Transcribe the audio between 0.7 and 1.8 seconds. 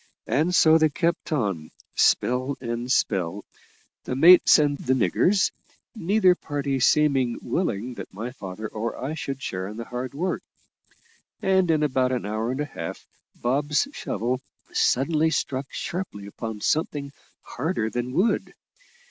they kept on,